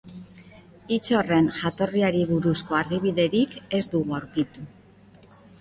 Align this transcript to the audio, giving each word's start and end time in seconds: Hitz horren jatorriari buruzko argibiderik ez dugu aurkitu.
Hitz 0.95 1.11
horren 1.17 1.49
jatorriari 1.57 2.23
buruzko 2.31 2.79
argibiderik 2.81 3.55
ez 3.81 3.83
dugu 3.95 4.21
aurkitu. 4.23 4.69